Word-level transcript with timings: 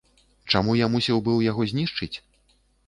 Чаму 0.53 0.71
я 0.79 0.89
мусіў 0.95 1.23
быў 1.29 1.37
яго 1.51 1.71
знішчыць? 1.75 2.13